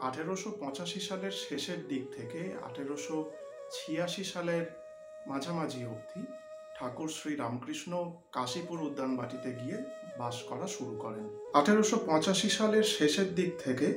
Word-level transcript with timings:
আঠেরোশো 0.00 0.50
পঁচাশি 0.60 1.00
সালের 1.00 1.34
শেষের 1.48 1.80
দিক 1.88 2.04
থেকে 2.16 2.40
আঠেরোশো 2.68 3.16
ছিয়াশি 3.72 4.24
সালের 4.24 4.64
মাঝামাঝি 5.26 5.82
অবধি 5.84 6.22
ঠাকুর 6.76 7.08
শ্রী 7.08 7.32
রামকৃষ্ণ 7.36 7.92
কাশীপুর 8.32 8.78
উদ্যানবাটিতে 8.80 9.50
গিয়ে 9.60 9.76
বাস 10.18 10.36
করা 10.42 10.66
শুরু 10.66 10.94
করেন। 10.96 11.24
আঠেরোশো 11.54 11.96
পঁচাশি 12.06 12.50
সালের 12.50 12.86
শেষের 12.96 13.28
দিক 13.34 13.50
থেকে 13.58 13.88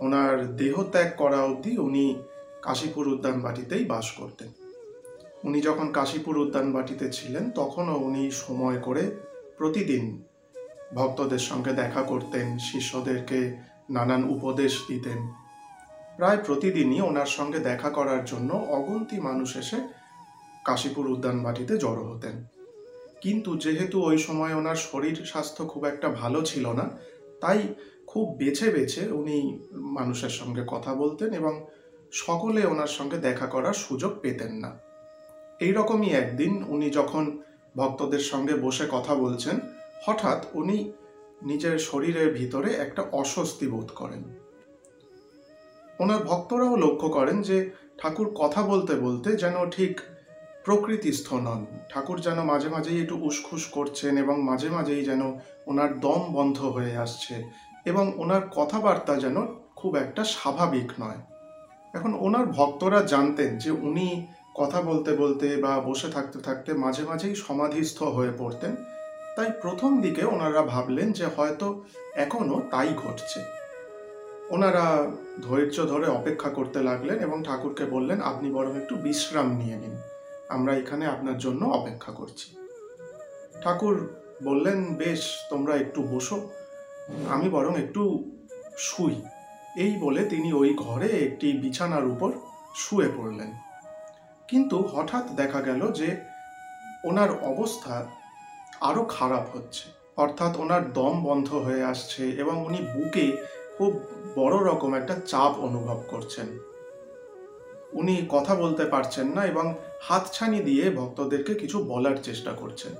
ওনার 0.00 0.56
দেহ 0.56 0.74
ত্যাগ 0.92 1.10
করা 1.16 1.38
অবধি 1.42 1.72
উনি 1.78 2.04
কাশীপুর 2.62 3.04
উদ্যানবাটিতেই 3.08 3.84
বাস 3.84 4.06
করতেন। 4.10 4.50
উনি 5.44 5.58
যখন 5.60 5.86
কাশীপুর 5.92 6.34
উদ্যানবাটিতে 6.38 7.06
ছিলেন, 7.10 7.44
তখনও 7.50 7.94
উনি 7.98 8.24
সময় 8.30 8.78
করে 8.78 9.04
প্রতিদিন 9.58 10.04
ভক্তদের 10.94 11.42
সঙ্গে 11.50 11.72
দেখা 11.72 12.02
করতেন, 12.02 12.46
শিষ্যদেরকে 12.58 13.38
নানান 13.90 14.22
উপদেশ 14.24 14.72
দিতেন। 14.88 15.20
প্রায় 16.18 16.38
প্রতিদিনই 16.46 17.00
ওনার 17.00 17.26
সঙ্গে 17.26 17.58
দেখা 17.58 17.90
করার 17.90 18.24
জন্য 18.24 18.50
অগন্তি 18.54 19.20
মানুষ 19.20 19.56
এসে 19.56 19.78
কাশীপুর 20.64 21.06
উদ্যানবাটিতে 21.06 21.78
জড়ো 21.78 22.04
হতেন। 22.10 22.36
কিন্তু 23.20 23.50
যেহেতু 23.58 23.96
ওই 24.02 24.18
সময় 24.18 24.54
ওনার 24.54 24.76
শরীর 24.76 25.16
স্বাস্থ্য 25.24 25.64
খুব 25.64 25.84
একটা 25.84 26.08
ভালো 26.08 26.42
ছিল 26.42 26.72
না, 26.72 26.90
তাই 27.40 27.74
খুব 28.06 28.36
বেছে 28.36 28.70
বেছে 28.70 29.02
উনি 29.10 29.58
মানুষের 29.72 30.30
সঙ্গে 30.30 30.62
কথা 30.66 30.94
বলতেন 30.94 31.32
এবং 31.32 31.66
সকলে 32.12 32.66
ওনার 32.66 32.88
সঙ্গে 32.88 33.18
দেখা 33.18 33.46
করার 33.46 33.72
সুযোগ 33.72 34.12
পেতেন 34.20 34.52
না। 34.52 34.70
এই 35.60 35.72
রকমই 35.72 36.10
একদিন 36.12 36.52
উনি 36.68 36.90
যখন 36.90 37.24
ভক্তদের 37.76 38.18
সঙ্গে 38.18 38.54
বসে 38.54 38.86
কথা 38.90 39.14
বলছেন, 39.14 39.56
হঠাৎ 40.06 40.40
উনি 40.54 40.92
নিজের 41.42 41.78
শরীরের 41.78 42.28
ভিতরে 42.34 42.70
একটা 42.74 43.02
অস্বস্তি 43.12 43.66
বোধ 43.66 43.88
করেন। 43.94 44.22
ওনার 46.02 46.20
ভক্তরাও 46.24 46.74
লক্ষ্য 46.76 47.08
করেন 47.08 47.38
যে 47.42 47.58
ঠাকুর 48.00 48.28
কথা 48.34 48.60
বলতে 48.62 48.92
বলতে 48.96 49.28
যেন 49.36 49.56
ঠিক 49.70 49.92
প্রকৃতিস্থ 50.64 51.28
নন। 51.46 51.60
ঠাকুর 51.92 52.18
যেন 52.20 52.38
মাঝে 52.42 52.68
মাঝেই 52.68 52.98
একটু 53.02 53.16
উসখুস 53.28 53.64
করছেন 53.66 54.12
এবং 54.18 54.36
মাঝে 54.42 54.68
মাঝেই 54.70 55.02
যেন 55.04 55.22
ওনার 55.66 55.90
দম 56.00 56.22
বন্ধ 56.32 56.58
হয়ে 56.76 56.94
আসছে 56.96 57.34
এবং 57.84 58.04
ওনার 58.16 58.42
কথাবার্তা 58.56 59.14
যেন 59.16 59.36
খুব 59.76 59.92
একটা 59.96 60.22
স্বাভাবিক 60.34 60.88
নয়। 61.00 61.20
এখন 61.94 62.12
ওনার 62.20 62.46
ভক্তরা 62.58 63.00
জানতেন 63.02 63.50
যে 63.58 63.70
উনি 63.88 64.08
কথা 64.54 64.78
বলতে 64.80 65.10
বলতে 65.16 65.46
বা 65.56 65.72
বসে 65.80 66.08
থাকতে 66.10 66.38
থাকতে 66.40 66.70
মাঝে 66.74 67.02
মাঝেই 67.02 67.34
সমাধিস্থ 67.44 67.98
হয়ে 68.16 68.32
পড়তেন। 68.38 68.72
তাই 69.36 69.50
প্রথম 69.62 69.90
দিকে 70.00 70.22
ওনারা 70.24 70.62
ভাবলেন 70.62 71.08
যে 71.12 71.26
হয়তো 71.36 71.66
এখনও 72.14 72.56
তাই 72.70 72.90
ঘটছে। 72.96 73.40
ওনারা 74.52 75.10
ধৈর্য 75.42 75.86
ধরে 75.86 76.06
অপেক্ষা 76.06 76.48
করতে 76.48 76.82
লাগলেন 76.82 77.18
এবং 77.18 77.42
ঠাকুরকে 77.46 77.84
বললেন, 77.84 78.20
আপনি 78.20 78.50
বরং 78.50 78.76
একটু 78.76 78.96
বিশ্রাম 78.96 79.56
নিয়ে 79.56 79.76
নিন। 79.76 79.96
আমরা 80.48 80.76
এখানে 80.76 81.06
আপনার 81.06 81.38
জন্য 81.38 81.66
অপেক্ষা 81.66 82.12
করছি। 82.12 82.56
ঠাকুর 83.62 84.14
বললেন, 84.44 84.94
বেশ, 84.94 85.36
তোমরা 85.50 85.76
একটু 85.76 86.02
বসো। 86.02 86.50
আমি 87.28 87.48
বরং 87.48 87.78
একটু 87.78 88.30
শুই। 88.78 89.22
এই 89.76 89.96
বলে 90.00 90.24
তিনি 90.24 90.52
ওই 90.52 90.74
ঘরে 90.74 91.06
একটি 91.06 91.52
বিছানার 91.52 92.06
উপর 92.06 92.32
শুয়ে 92.74 93.08
পড়লেন। 93.16 93.52
কিন্তু 94.48 94.78
হঠাৎ 94.82 95.30
দেখা 95.30 95.60
গেল 95.60 95.92
যে 95.92 96.16
ওনার 97.04 97.42
অবস্থা 97.42 98.06
আরও 98.80 99.04
খারাপ 99.04 99.56
হচ্ছে। 99.56 99.90
অর্থাৎ 100.16 100.56
ওনার 100.56 100.92
দম 100.92 101.24
বন্ধ 101.24 101.54
হয়ে 101.54 101.84
আসছে 101.84 102.30
এবং 102.30 102.66
উনি 102.66 102.78
বুকে 102.78 103.52
খুব 103.78 104.00
বড় 104.36 104.72
রকম 104.72 104.94
একটা 104.94 105.14
চাপ 105.26 105.58
অনুভব 105.58 106.02
করছেন। 106.08 106.46
উনি 107.92 108.26
কথা 108.28 108.54
বলতে 108.54 108.84
পারছেন 108.84 109.26
না 109.26 109.44
এবং 109.44 109.74
হাতছানি 110.00 110.60
দিয়ে 110.60 110.90
ভক্তদেরকে 110.90 111.54
কিছু 111.54 111.84
বলার 111.84 112.16
চেষ্টা 112.22 112.52
করছেন। 112.52 112.92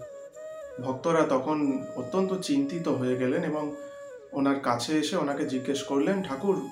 ভক্তরা 0.82 1.22
তখন 1.22 1.84
অত্যন্ত 1.96 2.32
চিন্তিত 2.32 2.88
হয়ে 2.88 3.16
গেলেন 3.16 3.42
এবং 3.42 3.76
ওনার 4.32 4.60
কাছে 4.60 4.98
এসে 4.98 5.16
ওনাকে 5.16 5.46
জিজ্ঞেস 5.46 5.82
করলেন, 5.82 6.22
ঠাকুর, 6.22 6.68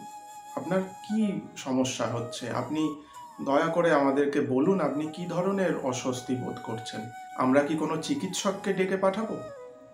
আপনার 0.56 0.82
কি 0.82 1.40
সমস্যা 1.56 2.06
হচ্ছে? 2.06 2.50
আপনি 2.50 3.02
দয়া 3.44 3.66
করে 3.66 3.92
আমাদেরকে 3.92 4.40
বলুন, 4.40 4.80
আপনি 4.80 5.06
কি 5.06 5.26
ধরনের 5.26 5.76
অস্বস্তি 5.82 6.34
বোধ 6.34 6.56
করছেন? 6.62 7.00
আমরা 7.36 7.60
কি 7.60 7.74
কোনো 7.76 8.02
চিকিৎসককে 8.02 8.72
ডেকে 8.72 8.96
পাঠাবো? 8.96 9.36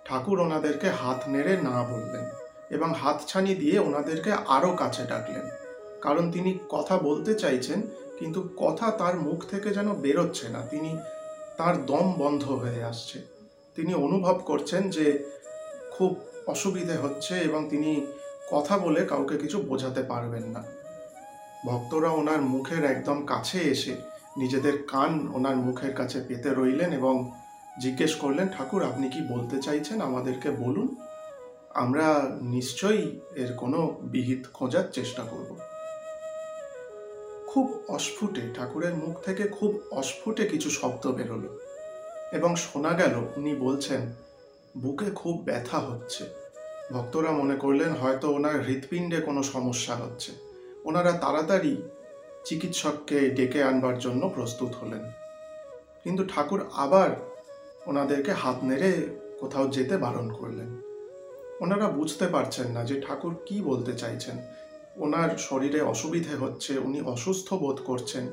ঠাকুর 0.05 0.41
ওনাদেরকে 0.41 0.91
হাত 0.91 1.29
নেড়ে 1.29 1.57
না 1.57 1.83
বললেন। 1.83 2.46
এবং 2.71 2.95
হাতছানি 2.95 3.55
দিয়ে 3.55 3.79
ওনাদেরকে 3.79 4.33
আরও 4.33 4.77
কাছে 4.77 5.03
ডাকলেন। 5.05 5.49
কারণ 6.01 6.31
তিনি 6.31 6.59
কথা 6.69 6.97
বলতে 6.97 7.35
চাইছেন, 7.35 7.83
কিন্তু 8.19 8.49
কথা 8.57 8.91
তার 8.91 9.21
মুখ 9.21 9.45
থেকে 9.45 9.71
যেন 9.71 9.93
বেরোচ্ছে 9.95 10.49
না। 10.49 10.61
তিনি 10.67 10.99
তার 11.57 11.87
দম 11.87 12.15
বন্ধ 12.19 12.45
হয়ে 12.45 12.85
আসছে। 12.85 13.19
তিনি 13.75 13.95
অনুভব 13.95 14.41
করছেন 14.45 14.91
যে 14.91 15.25
খুব 15.91 16.17
অসুবিধে 16.47 16.97
হচ্ছে 16.97 17.35
এবং 17.35 17.69
তিনি 17.69 18.07
কথা 18.51 18.79
বলে 18.79 19.07
কাউকে 19.07 19.39
কিছু 19.39 19.63
বোঝাতে 19.63 20.03
পারবেন 20.03 20.43
না। 20.43 20.65
ভক্তরা 21.67 22.11
ওনার 22.11 22.43
মুখের 22.43 22.85
একদম 22.85 23.27
কাছে 23.27 23.59
এসে 23.59 23.97
নিজেদের 24.37 24.79
কান 24.87 25.29
ওনার 25.35 25.57
মুখের 25.57 25.93
কাছে 25.93 26.21
পেতে 26.29 26.55
রইলেন 26.55 26.93
এবং 26.93 27.33
জিজ্ঞেস 27.81 28.15
করলেন, 28.15 28.49
ঠাকুর, 28.49 28.85
আপনি 28.85 29.09
কি 29.09 29.21
বলতে 29.21 29.63
চাইছেন? 29.63 30.01
আমাদেরকে 30.01 30.51
বলুন। 30.51 30.97
আমরা 31.77 32.39
নিশ্চয়ই 32.43 33.21
এর 33.37 33.53
কোনো 33.53 33.99
বিহিত 34.03 34.47
খোঁজার 34.55 34.85
চেষ্টা 34.93 35.23
করব। 35.23 35.59
খুব 37.47 37.85
অস্ফুটে, 37.89 38.41
ঠাকুরের 38.55 38.95
মুখ 38.95 39.21
থেকে 39.21 39.43
খুব 39.43 39.81
অস্ফুটে 39.91 40.49
কিছু 40.49 40.71
শব্দ 40.71 41.07
বেরোলো 41.07 41.59
এবং 42.33 42.57
শোনা 42.57 42.93
গেল, 42.93 43.15
উনি 43.37 43.55
বলছেন, 43.55 44.13
বুকে 44.77 45.11
খুব 45.11 45.43
ব্যথা 45.45 45.79
হচ্ছে। 45.79 46.25
ভক্তরা 46.93 47.31
মনে 47.31 47.57
করলেন 47.57 47.93
হয়তো 47.93 48.33
ওনার 48.33 48.65
হৃৎপিণ্ডে 48.65 49.21
কোনো 49.21 49.43
সমস্যা 49.43 49.95
হচ্ছে। 49.95 50.33
ওনারা 50.85 51.13
তাড়াতাড়ি 51.13 51.83
চিকিৎসককে 52.45 53.31
ডেকে 53.31 53.63
আনবার 53.63 53.99
জন্য 53.99 54.29
প্রস্তুত 54.35 54.75
হলেন। 54.75 55.11
কিন্তু 56.05 56.25
ঠাকুর 56.29 56.65
আবার 56.73 57.11
ওনাদেরকে 57.87 58.33
হাত 58.33 58.65
নেড়ে 58.65 59.07
কোথাও 59.41 59.69
যেতে 59.69 59.97
বারণ 59.97 60.33
করলেন। 60.33 60.86
ওনারা 61.61 61.89
বুঝতে 61.89 62.27
পারছেন 62.29 62.67
না 62.71 62.85
যে 62.85 63.03
ঠাকুর 63.07 63.35
কি 63.47 63.61
বলতে 63.61 63.93
চাইছেন। 63.93 64.37
ওনার 64.97 65.31
শরীরে 65.39 65.81
অসুবিধে 65.81 66.35
হচ্ছে, 66.37 66.79
উনি 66.79 67.01
অসুস্থ 67.01 67.55
বোধ 67.55 67.79
করছেন। 67.85 68.25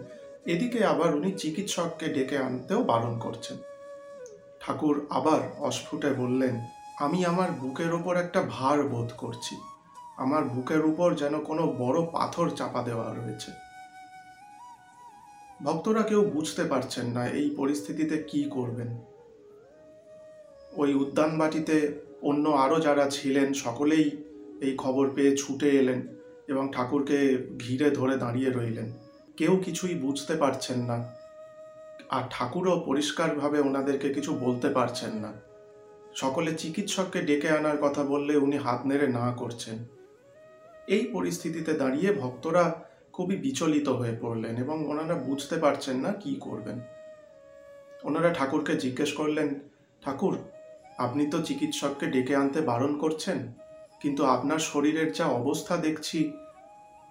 এদিকে 0.46 0.86
আবার 0.86 1.16
উনি 1.16 1.32
চিকিৎসককে 1.32 2.08
ডেকে 2.08 2.38
আনতেও 2.38 2.84
বারণ 2.84 3.20
করছেন। 3.20 3.58
ঠাকুর 4.62 5.06
আবার 5.10 5.42
অস্ফুটে 5.60 6.10
বললেন, 6.14 6.56
আমি 7.00 7.26
আমার 7.26 7.52
বুকের 7.52 7.94
ওপর 7.94 8.18
একটা 8.18 8.42
ভার 8.50 8.84
বোধ 8.84 9.10
করছি। 9.18 9.56
আমার 10.18 10.44
বুকের 10.44 10.86
উপর 10.86 11.16
যেন 11.16 11.40
কোনো 11.40 11.64
বড় 11.78 12.06
পাথর 12.12 12.50
চাপা 12.50 12.82
দেওয়া 12.84 13.14
রয়েছে। 13.14 13.52
ভক্তরা 15.64 16.04
কেউ 16.04 16.22
বুঝতে 16.22 16.64
পারছেন 16.64 17.06
না 17.06 17.26
এই 17.28 17.50
পরিস্থিতিতে 17.58 18.24
কি 18.24 18.50
করবেন। 18.50 18.90
ওই 20.74 20.94
উদ্যানবাটিতে 20.94 22.04
অন্য 22.24 22.46
আরও 22.50 22.78
যারা 22.80 23.06
ছিলেন, 23.10 23.54
সকলেই 23.54 24.06
এই 24.62 24.74
খবর 24.78 25.06
পেয়ে 25.16 25.38
ছুটে 25.38 25.70
এলেন 25.70 26.00
এবং 26.48 26.72
ঠাকুরকে 26.72 27.20
ঘিরে 27.60 27.88
ধরে 27.90 28.16
দাঁড়িয়ে 28.18 28.50
রইলেন। 28.50 28.88
কেউ 29.38 29.54
কিছুই 29.66 29.96
বুঝতে 29.96 30.34
পারছেন 30.36 30.80
না 30.82 30.98
আর 32.10 32.24
ঠাকুরও 32.30 32.84
পরিষ্কারভাবে 32.86 33.60
ওনাদেরকে 33.60 34.08
কিছু 34.14 34.32
বলতে 34.36 34.70
পারছেন 34.70 35.14
না। 35.16 35.32
সকলে 36.16 36.52
চিকিৎসককে 36.56 37.22
ডেকে 37.22 37.50
আনার 37.50 37.78
কথা 37.82 38.04
বললে 38.04 38.34
উনি 38.38 38.58
হাত 38.58 38.86
নেড়ে 38.86 39.08
না 39.08 39.32
করছেন। 39.32 39.78
এই 40.88 41.04
পরিস্থিতিতে 41.14 41.74
দাঁড়িয়ে 41.74 42.10
ভক্তরা 42.14 42.64
খুবই 43.14 43.36
বিচলিত 43.36 43.88
হয়ে 43.90 44.16
পড়লেন 44.22 44.56
এবং 44.58 44.78
ওনারা 44.88 45.16
বুঝতে 45.16 45.56
পারছেন 45.56 45.98
না 45.98 46.12
কি 46.14 46.32
করবেন। 46.40 46.78
ওনারা 48.04 48.30
ঠাকুরকে 48.34 48.74
জিজ্ঞেস 48.76 49.12
করলেন, 49.14 49.50
ঠাকুর 50.02 50.38
আপনি 51.00 51.24
তো 51.32 51.38
চিকিৎসককে 51.42 52.06
ডেকে 52.14 52.34
আনতে 52.36 52.60
বারণ 52.62 52.94
করছেন, 52.98 53.40
কিন্তু 54.02 54.22
আপনার 54.26 54.60
শরীরের 54.60 55.10
যা 55.14 55.26
অবস্থা 55.42 55.74
দেখছি, 55.78 56.20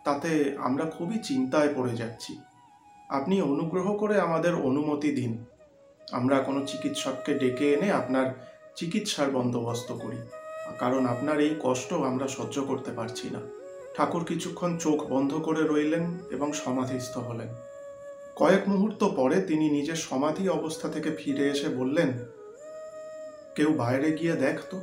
তাতে 0.04 0.30
আমরা 0.58 0.84
খুবই 0.96 1.16
চিন্তায় 1.28 1.70
পড়ে 1.76 1.94
যাচ্ছি। 1.96 2.32
আপনি 3.10 3.34
অনুগ্রহ 3.52 3.86
করে 3.92 4.14
আমাদের 4.20 4.54
অনুমতি 4.68 5.10
দিন। 5.12 5.32
আমরা 6.12 6.36
কোনো 6.42 6.60
চিকিৎসককে 6.66 7.32
ডেকে 7.34 7.66
এনে 7.74 7.88
আপনার 7.92 8.26
চিকিৎসার 8.76 9.28
বন্দোবস্ত 9.30 9.88
করি, 9.92 10.20
কারণ 10.78 11.02
আপনার 11.06 11.36
এই 11.40 11.54
কষ্ট 11.66 11.92
আমরা 12.10 12.26
সহ্য 12.36 12.56
করতে 12.70 12.90
পারছি 12.98 13.26
না। 13.34 13.40
ঠাকুর 13.96 14.22
কিছুক্ষণ 14.24 14.70
চোখ 14.78 14.98
বন্ধ 15.12 15.32
করে 15.34 15.62
রইলেন 15.62 16.04
এবং 16.30 16.48
সমাধিস্থ 16.62 17.14
হলেন। 17.18 17.50
কয়েক 18.36 18.62
মুহূর্ত 18.72 19.04
পরে 19.18 19.36
তিনি 19.40 19.66
নিজের 19.70 19.98
সমাধি 20.08 20.44
অবস্থা 20.48 20.86
থেকে 20.88 21.10
ফিরে 21.20 21.44
এসে 21.48 21.68
বললেন 21.68 22.10
কেউ 23.54 23.72
বাইরে 23.72 24.12
গিয়ে 24.12 24.32
দেখ 24.32 24.58
তো। 24.70 24.80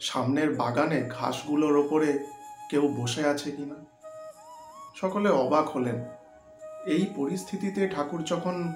সামনের 0.00 0.54
বাগানে 0.54 1.02
ঘাসগুলোর 1.08 1.76
ওপরে 1.76 2.26
কেউ 2.70 2.94
বসে 2.96 3.26
আছে 3.26 3.50
কিনা। 3.50 3.74
সকলে 4.96 5.28
অবাক 5.28 5.68
হলেন। 5.68 6.04
এই 6.86 7.06
পরিস্থিতিতে 7.16 7.88
ঠাকুর 7.88 8.24
যখন 8.24 8.72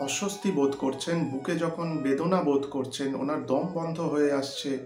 অস্বস্তি 0.00 0.50
বোধ 0.50 0.76
করছেন, 0.76 1.24
বুকে 1.24 1.56
যখন 1.56 1.98
বেদনা 1.98 2.42
বোধ 2.42 2.66
করছেন, 2.70 3.14
ওনার 3.14 3.46
দম 3.46 3.68
বন্ধ 3.72 4.00
হয়ে 4.00 4.32
আসছে। 4.32 4.78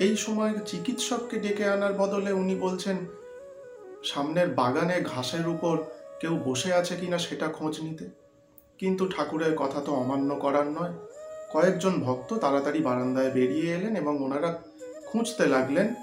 এই 0.00 0.16
সময় 0.16 0.54
চিকিৎসককে 0.66 1.40
ডেকে 1.40 1.64
আনার 1.64 1.92
বদলে 1.92 2.32
উনি 2.32 2.56
বলছেন, 2.56 2.96
সামনের 4.04 4.48
বাগানে 4.48 5.00
ঘাসের 5.00 5.48
উপর 5.48 5.78
কেউ 6.20 6.38
বসে 6.44 6.74
আছে 6.74 6.96
কিনা 6.96 7.18
সেটা 7.18 7.48
খোঁজ 7.48 7.80
নিতে। 7.80 8.08
কিন্তু 8.78 9.08
ঠাকুরের 9.16 9.56
কথা 9.56 9.80
তো 9.80 9.94
অমান্য 9.94 10.34
করার 10.34 10.66
নয়। 10.66 10.92
কয়েকজন 11.52 12.00
ভক্ত 12.00 12.34
তাড়াতাড়ি 12.34 12.80
বারান্দায় 12.80 13.30
বেরিয়ে 13.30 13.74
এলেন 13.74 13.96
এবং 13.96 14.24
ওনারা 14.24 14.62
খুঁজতে 15.06 15.46
লাগলেন 15.46 15.94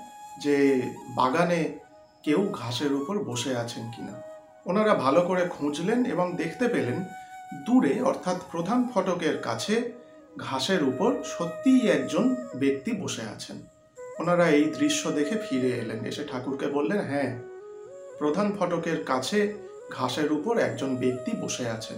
যে 0.41 0.81
বাগানে 1.15 1.77
কেউ 2.23 2.49
ঘাসের 2.51 2.93
উপর 2.93 3.19
বসে 3.19 3.57
আছেন 3.57 3.91
কিনা। 3.95 4.21
ওনারা 4.65 4.93
ভালো 4.93 5.21
করে 5.21 5.47
খুঁজলেন 5.47 6.05
এবং 6.05 6.35
দেখতে 6.35 6.67
পেলেন 6.67 7.03
দূরে, 7.65 8.01
অর্থাৎ 8.01 8.41
প্রধান 8.51 8.89
ফটকের 8.95 9.37
কাছে, 9.37 9.91
ঘাসের 10.37 10.83
উপর 10.83 11.23
সত্যিই 11.23 11.89
একজন 11.89 12.35
ব্যক্তি 12.55 12.91
বসে 12.91 13.21
আছেন। 13.21 13.57
ওনারা 14.19 14.49
এই 14.49 14.63
দৃশ্য 14.63 15.11
দেখে 15.11 15.37
ফিরে 15.49 15.69
এলেন। 15.69 16.05
এসে 16.05 16.23
ঠাকুরকে 16.31 16.67
বললেন 16.67 16.99
হ্যাঁ 17.01 17.39
প্রধান 18.19 18.57
ফটকের 18.59 19.03
কাছে 19.03 19.53
ঘাসের 19.91 20.31
উপর 20.31 20.57
একজন 20.57 20.95
ব্যক্তি 20.95 21.31
বসে 21.41 21.69
আছেন। 21.69 21.97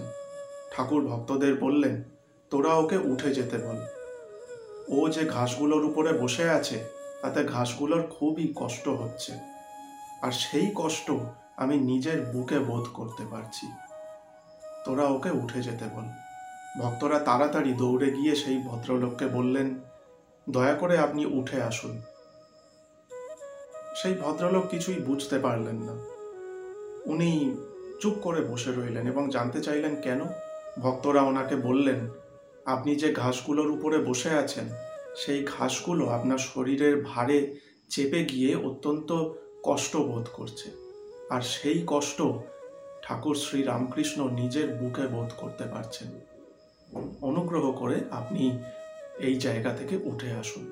ঠাকুর 0.76 1.06
ভক্তদের 1.06 1.54
বললেন 1.54 2.02
তোরা 2.50 2.74
ওকে 2.74 2.96
উঠে 2.96 3.34
যেতে 3.34 3.58
বল। 3.58 3.78
ও 4.88 5.08
যে 5.08 5.24
ঘাসগুলোর 5.24 5.84
উপরে 5.84 6.12
বসে 6.12 6.50
আছে, 6.50 6.84
তাতে 7.22 7.44
ঘাসগুলোর 7.44 8.02
খুবই 8.02 8.52
কষ্ট 8.56 8.88
হচ্ছে। 8.88 9.32
আর 10.22 10.32
সেই 10.32 10.72
কষ্ট 10.74 11.10
আমি 11.56 11.76
নিজের 11.76 12.22
বুকে 12.22 12.58
বোধ 12.58 12.86
করতে 12.94 13.24
পারছি। 13.30 13.66
তোরা 14.84 15.04
ওকে 15.04 15.30
উঠে 15.30 15.62
যেতে 15.62 15.84
বল। 15.84 16.04
ভক্তরা 16.82 17.18
তাড়াতাড়ি 17.18 17.72
দৌড়ে 17.72 18.10
গিয়ে 18.10 18.36
সেই 18.36 18.62
ভদ্রলোককে 18.62 19.26
বললেন, 19.26 19.80
দয়া 20.50 20.74
করে 20.74 20.98
আপনি 20.98 21.26
উঠে 21.26 21.62
আসুন। 21.62 22.02
সেই 24.02 24.14
ভদ্রলোক 24.14 24.68
কিছুই 24.68 24.94
বুঝতে 24.94 25.38
পারলেন 25.38 25.76
না। 25.76 25.92
উনি 27.06 27.56
চুপ 28.00 28.14
করে 28.22 28.40
বসে 28.40 28.72
রইলেন 28.72 29.06
এবং 29.06 29.30
জানতে 29.30 29.60
চাইলেন 29.60 30.00
কেন? 30.00 30.20
ভক্তরা 30.78 31.22
ওনাকে 31.22 31.56
বললেন 31.56 32.08
আপনি 32.66 32.96
যে 32.96 33.12
ঘাসগুলোর 33.12 33.70
উপরে 33.70 33.98
বসে 33.98 34.30
আছেন, 34.30 34.68
সেই 35.16 35.44
ঘাসগুলো 35.44 36.06
আপনার 36.08 36.38
শরীরের 36.38 37.02
ভারে 37.02 37.56
চেপে 37.90 38.24
গিয়ে 38.24 38.56
অত্যন্ত 38.56 39.10
কষ্ট 39.62 39.96
বোধ 39.96 40.26
করছে। 40.32 40.70
আর 41.30 41.40
সেই 41.40 41.82
কষ্ট 41.86 42.22
ঠাকুর 43.02 43.36
শ্রী 43.36 43.62
রামকৃষ্ণ 43.62 44.28
নিজের 44.30 44.68
বুকে 44.68 45.06
বোধ 45.06 45.30
করতে 45.36 45.64
পারছেন। 45.64 46.08
অনুগ্রহ 47.20 47.72
করে 47.72 47.96
আপনি 48.10 48.58
এই 49.18 49.36
জায়গা 49.36 49.70
থেকে 49.70 49.96
উঠে 50.04 50.30
আসুন। 50.32 50.64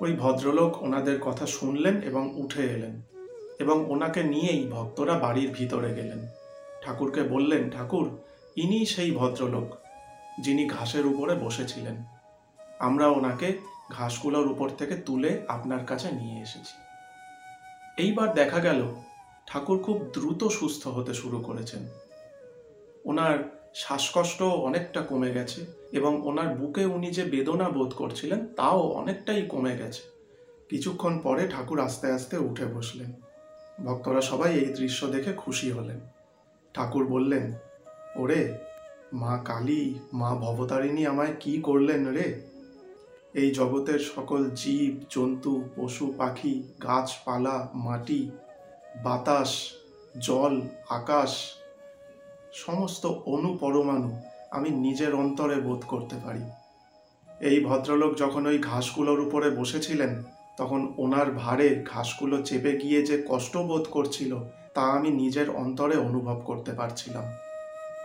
ওই 0.00 0.12
ভদ্রলোক 0.12 0.82
ওনাদের 0.82 1.18
কথা 1.20 1.46
শুনলেন 1.46 2.02
এবং 2.02 2.24
উঠে 2.36 2.62
এলেন 2.62 2.94
এবং 3.58 3.76
ওনাকে 3.88 4.22
নিয়েই 4.22 4.68
ভক্তরা 4.70 5.14
বাড়ির 5.18 5.50
ভিতরে 5.50 5.94
গেলেন। 5.94 6.26
ঠাকুরকে 6.84 7.22
বললেন, 7.22 7.70
ঠাকুর 7.70 8.18
ইনি 8.56 8.86
সেই 8.86 9.10
ভদ্রলোক 9.10 9.76
যিনি 10.40 10.68
ঘাসের 10.68 11.06
উপরে 11.06 11.34
বসেছিলেন। 11.34 12.04
আমরা 12.78 13.08
ওনাকে 13.08 13.58
ঘাসগুলোর 13.92 14.46
উপর 14.50 14.68
থেকে 14.68 14.94
তুলে 14.94 15.42
আপনার 15.48 15.86
কাছে 15.86 16.10
নিয়ে 16.10 16.42
এসেছি। 16.42 16.74
এইবার 18.02 18.34
দেখা 18.34 18.60
গেল, 18.60 18.94
ঠাকুর 19.46 19.78
খুব 19.78 20.10
দ্রুত 20.12 20.44
সুস্থ 20.44 20.86
হতে 20.86 21.14
শুরু 21.14 21.40
করেছেন। 21.40 21.88
ওনার 23.04 23.64
শ্বাসকষ্ট 23.74 24.42
অনেকটা 24.42 25.00
কমে 25.00 25.30
গেছে 25.32 25.66
এবং 25.92 26.26
ওনার 26.26 26.48
বুকে 26.48 26.84
উনি 26.84 27.10
যে 27.10 27.24
বেদনা 27.24 27.68
বোধ 27.68 27.94
করছিলেন, 27.94 28.46
তাও 28.46 28.80
অনেকটাই 28.80 29.42
কমে 29.42 29.76
গেছে। 29.76 30.02
কিছুক্ষণ 30.68 31.18
পরে 31.18 31.48
ঠাকুর 31.48 31.80
আস্তে 31.80 32.12
আস্তে 32.12 32.36
উঠে 32.38 32.64
বসলেন। 32.64 33.12
ভক্তরা 33.86 34.20
সবাই 34.20 34.54
এই 34.54 34.74
দৃশ্য 34.74 35.06
দেখে 35.06 35.32
খুশি 35.32 35.70
হলেন। 35.70 36.00
ঠাকুর 36.74 37.04
বললেন, 37.06 37.52
ওরে, 38.16 38.58
মা 39.12 39.38
কালী, 39.44 39.94
মা 40.12 40.34
ভবতারিণী 40.34 41.06
আমায় 41.06 41.34
কি 41.40 41.62
করলেন 41.62 42.08
রে? 42.08 42.40
এই 43.34 43.50
জগতের 43.50 43.98
সকল 43.98 44.50
জীব, 44.50 45.04
জন্তু, 45.10 45.64
পশু, 45.76 46.14
পাখি, 46.18 46.62
গাছপালা, 46.82 47.68
মাটি, 47.74 48.30
বাতাস, 49.02 49.50
জল, 50.20 50.60
আকাশ, 50.88 51.32
সমস্ত 52.52 53.06
অণু 53.06 53.58
পরমাণু 53.60 54.20
আমি 54.50 54.70
নিজের 54.70 55.14
অন্তরে 55.14 55.56
বোধ 55.60 55.82
করতে 55.88 56.16
পারি। 56.24 56.44
এই 57.40 57.64
ভদ্রলোক 57.64 58.12
যখন 58.16 58.46
ওই 58.46 58.58
ঘাসগুলোর 58.58 59.20
উপরে 59.20 59.50
বসেছিলেন, 59.50 60.22
তখন 60.56 60.94
ওনার 60.96 61.30
ভারে 61.32 61.84
ঘাসগুলো 61.86 62.42
চেপে 62.42 62.72
গিয়ে 62.78 63.00
যে 63.02 63.22
কষ্ট 63.28 63.56
বোধ 63.56 63.84
করছিল 63.90 64.32
তা 64.74 64.80
আমি 64.80 65.10
নিজের 65.10 65.50
অন্তরে 65.50 65.96
অনুভব 65.96 66.42
করতে 66.44 66.72
পারছিলাম। 66.72 67.24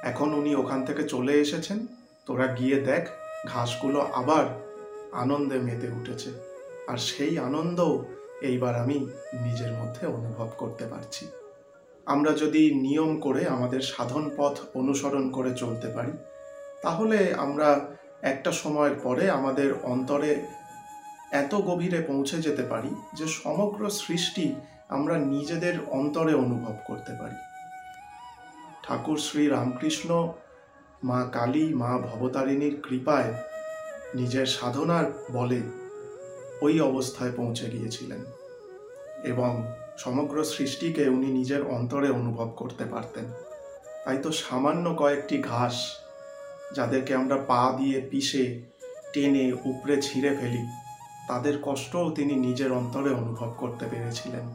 এখন 0.03 0.33
উনি 0.33 0.55
ওখান 0.55 0.85
থেকে 0.85 1.03
চলে 1.03 1.33
এসেছেন। 1.33 1.87
তোরা 2.25 2.47
গিয়ে 2.47 2.81
দেখ, 2.81 3.07
ঘাসগুলো 3.47 3.99
আবার 3.99 4.45
আনন্দে 5.11 5.59
মেতে 5.59 5.87
উঠেছে। 5.87 6.29
আর 6.87 6.97
সেই 6.97 7.39
আনন্দ 7.39 7.97
এইবার 8.41 8.75
আমি 8.75 8.97
নিজের 9.33 9.71
মধ্যে 9.71 10.07
অনুভব 10.07 10.49
করতে 10.57 10.85
পারছি। 10.85 11.27
আমরা 12.05 12.31
যদি 12.31 12.75
নিয়ম 12.75 13.19
করে 13.19 13.47
আমাদের 13.47 13.81
সাধন 13.81 14.29
পথ 14.37 14.59
অনুসরণ 14.73 15.31
করে 15.31 15.51
চলতে 15.53 15.87
পারি, 15.87 16.11
তাহলে 16.81 17.33
আমরা 17.37 17.79
একটা 18.21 18.51
সময়ের 18.51 18.95
পরে 19.03 19.29
আমাদের 19.29 19.73
অন্তরে 19.83 20.45
এত 21.31 21.55
গভীরে 21.55 22.01
পৌঁছে 22.01 22.41
যেতে 22.41 22.63
পারি 22.63 22.89
যে 23.13 23.27
সমগ্র 23.27 23.89
সৃষ্টি 23.89 24.55
আমরা 24.89 25.17
নিজেদের 25.17 25.79
অন্তরে 25.89 26.33
অনুভব 26.33 26.75
করতে 26.87 27.11
পারি। 27.11 27.35
ঠাকুর 28.83 29.17
শ্রী 29.17 29.47
রামকৃষ্ণ, 29.47 30.33
মা 31.03 31.29
কালী, 31.33 31.73
মা 31.73 31.97
ভবতারিণীর 31.97 32.81
কৃপায় 32.81 33.33
নিজের 34.15 34.45
সাধনার 34.45 35.05
বলে 35.31 35.61
ওই 36.61 36.81
অবস্থায় 36.81 37.31
পৌঁছে 37.31 37.69
গিয়েছিলেন 37.69 38.25
এবং 39.23 39.63
সমগ্র 39.97 40.43
সৃষ্টিকে 40.43 41.09
উনি 41.09 41.31
নিজের 41.31 41.67
অন্তরে 41.67 42.09
অনুভব 42.09 42.49
করতে 42.55 42.85
পারতেন। 42.85 43.25
তাই 44.05 44.17
তো 44.17 44.31
সামান্য 44.31 44.95
কয়েকটি 44.95 45.43
ঘাস 45.43 45.99
যাদেরকে 46.75 47.15
আমরা 47.15 47.37
পা 47.37 47.75
দিয়ে 47.77 48.01
পিষে, 48.01 48.61
টেনে, 49.13 49.53
উপড়ে, 49.53 50.01
ছিঁড়ে 50.01 50.37
ফেলি 50.37 50.63
তাদের 51.29 51.55
কষ্টও 51.61 52.07
তিনি 52.17 52.33
নিজের 52.45 52.71
অন্তরে 52.71 53.11
অনুভব 53.21 53.51
করতে 53.57 53.85
পেরেছিলেন। 53.91 54.45